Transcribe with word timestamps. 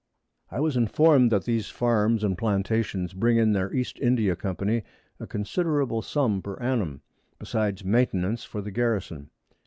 I 0.49 0.59
was 0.61 0.75
inform'd 0.75 1.31
that 1.31 1.43
these 1.45 1.69
Farms 1.69 2.23
and 2.23 2.35
Plantations 2.35 3.13
bring 3.13 3.37
in 3.37 3.53
their 3.53 3.71
East 3.71 3.99
India 3.99 4.35
Company 4.35 4.81
a 5.19 5.27
considerable 5.27 6.01
Sum 6.01 6.41
per 6.41 6.55
Annum, 6.55 7.03
besides 7.37 7.85
Maintenance 7.85 8.43
for 8.43 8.63
the 8.63 8.71
Garrison. 8.71 9.29